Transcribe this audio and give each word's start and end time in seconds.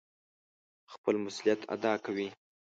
خپل 0.93 1.15
مسئوليت 1.23 1.59
اداء 1.73 1.97
کوي. 2.05 2.27